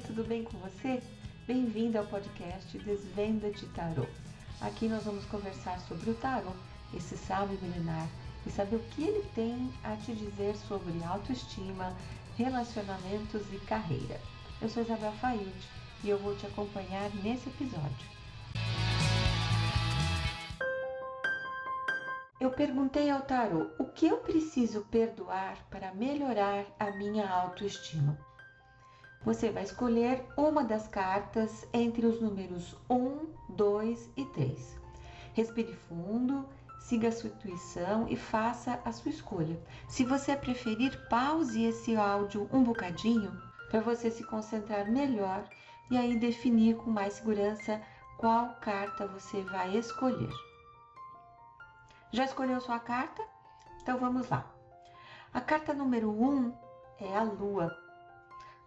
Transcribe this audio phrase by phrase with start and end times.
[0.00, 1.02] tudo bem com você?
[1.46, 4.06] Bem-vindo ao podcast Desvenda de Tarô.
[4.60, 6.52] Aqui nós vamos conversar sobre o tarô,
[6.94, 8.08] esse sábio milenar,
[8.46, 11.94] e saber o que ele tem a te dizer sobre autoestima,
[12.36, 14.18] relacionamentos e carreira.
[14.60, 15.68] Eu sou Isabel Faiute
[16.02, 18.08] e eu vou te acompanhar nesse episódio.
[22.40, 28.29] Eu perguntei ao tarô o que eu preciso perdoar para melhorar a minha autoestima.
[29.22, 34.80] Você vai escolher uma das cartas entre os números 1, 2 e 3.
[35.34, 36.48] Respire fundo,
[36.80, 39.60] siga a sua intuição e faça a sua escolha.
[39.86, 43.30] Se você preferir, pause esse áudio um bocadinho
[43.68, 45.46] para você se concentrar melhor
[45.90, 47.78] e aí definir com mais segurança
[48.16, 50.32] qual carta você vai escolher.
[52.10, 53.22] Já escolheu sua carta?
[53.82, 54.50] Então vamos lá.
[55.32, 56.54] A carta número 1 um
[56.98, 57.89] é a Lua.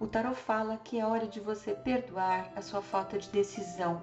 [0.00, 4.02] O tarot fala que é hora de você perdoar a sua falta de decisão,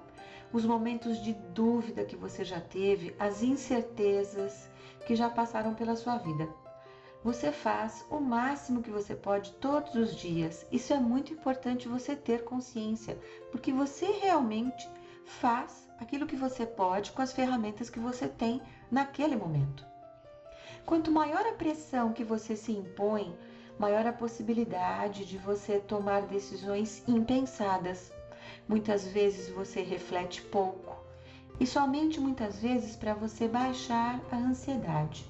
[0.54, 4.70] os momentos de dúvida que você já teve, as incertezas
[5.08, 6.48] que já passaram pela sua vida.
[7.24, 10.68] Você faz o máximo que você pode todos os dias.
[10.72, 13.20] Isso é muito importante você ter consciência,
[13.52, 14.88] porque você realmente
[15.26, 19.84] faz aquilo que você pode com as ferramentas que você tem naquele momento.
[20.86, 23.36] Quanto maior a pressão que você se impõe,
[23.80, 28.12] maior a possibilidade de você tomar decisões impensadas.
[28.68, 30.98] Muitas vezes você reflete pouco
[31.60, 35.26] e somente muitas vezes para você baixar a ansiedade.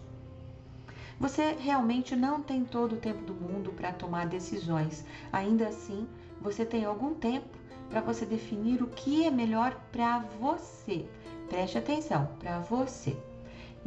[1.19, 5.03] Você realmente não tem todo o tempo do mundo para tomar decisões.
[5.31, 6.07] Ainda assim,
[6.39, 7.57] você tem algum tempo
[7.89, 11.07] para você definir o que é melhor para você.
[11.49, 13.17] Preste atenção, para você.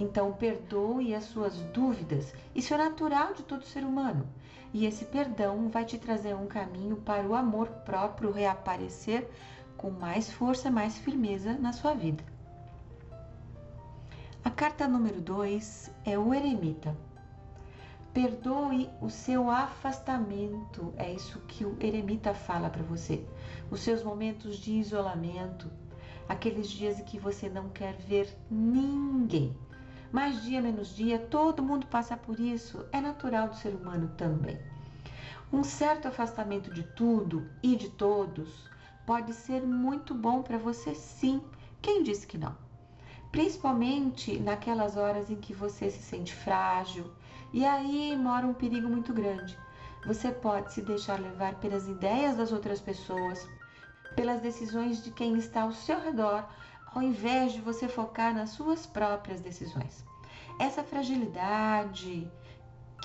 [0.00, 2.32] Então, perdoe as suas dúvidas.
[2.54, 4.26] Isso é natural de todo ser humano.
[4.72, 9.28] E esse perdão vai te trazer um caminho para o amor próprio reaparecer
[9.76, 12.24] com mais força, mais firmeza na sua vida.
[14.42, 16.96] A carta número 2 é o eremita.
[18.14, 23.22] Perdoe o seu afastamento, é isso que o eremita fala para você.
[23.70, 25.70] Os seus momentos de isolamento,
[26.26, 29.54] aqueles dias em que você não quer ver ninguém
[30.12, 34.58] mais dia menos dia, todo mundo passa por isso, é natural do ser humano também.
[35.52, 38.68] Um certo afastamento de tudo e de todos
[39.06, 41.42] pode ser muito bom para você, sim.
[41.82, 42.56] Quem disse que não?
[43.32, 47.10] Principalmente naquelas horas em que você se sente frágil
[47.52, 49.58] e aí mora um perigo muito grande.
[50.06, 53.46] Você pode se deixar levar pelas ideias das outras pessoas,
[54.16, 56.48] pelas decisões de quem está ao seu redor,
[56.94, 60.04] ao invés de você focar nas suas próprias decisões.
[60.58, 62.30] Essa fragilidade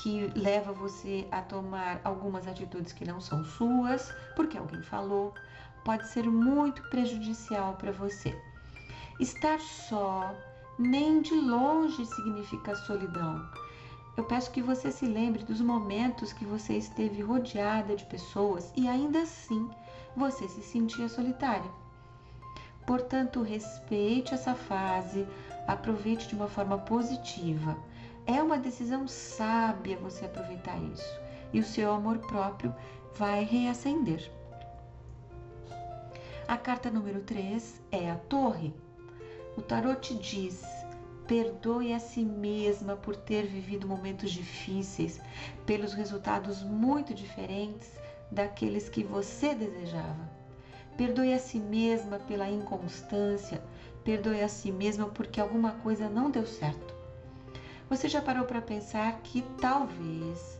[0.01, 5.33] que leva você a tomar algumas atitudes que não são suas, porque alguém falou,
[5.83, 8.37] pode ser muito prejudicial para você.
[9.19, 10.35] Estar só
[10.77, 13.47] nem de longe significa solidão.
[14.17, 18.87] Eu peço que você se lembre dos momentos que você esteve rodeada de pessoas e
[18.87, 19.69] ainda assim
[20.15, 21.69] você se sentia solitária.
[22.85, 25.27] Portanto, respeite essa fase,
[25.67, 27.77] aproveite de uma forma positiva.
[28.27, 31.19] É uma decisão sábia você aproveitar isso
[31.51, 32.73] e o seu amor próprio
[33.15, 34.31] vai reacender.
[36.47, 38.73] A carta número 3 é a Torre.
[39.57, 40.63] O tarot te diz:
[41.27, 45.19] perdoe a si mesma por ter vivido momentos difíceis,
[45.65, 47.91] pelos resultados muito diferentes
[48.31, 50.29] daqueles que você desejava.
[50.97, 53.61] Perdoe a si mesma pela inconstância,
[54.03, 56.95] perdoe a si mesma porque alguma coisa não deu certo.
[57.89, 60.59] Você já parou para pensar que talvez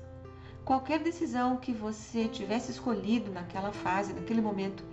[0.65, 4.83] qualquer decisão que você tivesse escolhido naquela fase, naquele momento,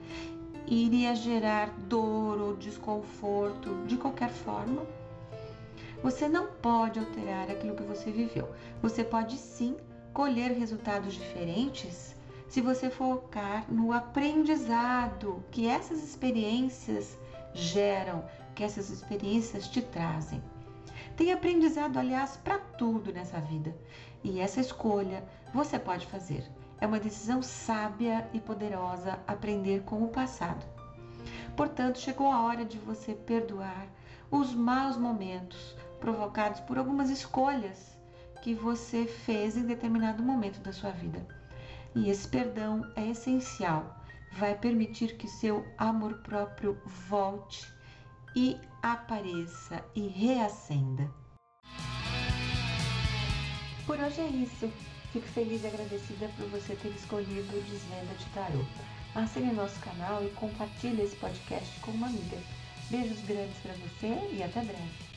[0.67, 4.83] iria gerar dor ou desconforto de qualquer forma?
[6.03, 8.49] Você não pode alterar aquilo que você viveu.
[8.81, 9.77] Você pode sim
[10.13, 12.15] colher resultados diferentes
[12.53, 17.19] se você focar no aprendizado que essas experiências
[17.55, 20.43] geram, que essas experiências te trazem.
[21.17, 23.75] Tem aprendizado, aliás, para tudo nessa vida.
[24.23, 26.45] E essa escolha você pode fazer.
[26.79, 30.63] É uma decisão sábia e poderosa aprender com o passado.
[31.57, 33.87] Portanto, chegou a hora de você perdoar
[34.31, 37.97] os maus momentos provocados por algumas escolhas
[38.43, 41.27] que você fez em determinado momento da sua vida.
[41.95, 44.03] E esse perdão é essencial,
[44.33, 47.67] vai permitir que seu amor próprio volte
[48.35, 51.11] e apareça e reacenda.
[53.87, 54.73] Por hoje é isso.
[55.13, 58.67] Fico feliz e agradecida por você ter escolhido o Desvenda de Tarot.
[59.15, 62.39] Assine nosso canal e compartilhe esse podcast com uma amiga.
[62.89, 65.13] Beijos grandes para você e até breve.